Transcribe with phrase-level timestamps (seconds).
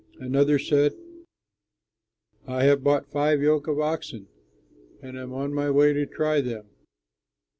[0.17, 0.93] Another said,
[2.47, 4.27] 'I have bought five yoke of oxen
[4.99, 6.65] and am on my way to try them.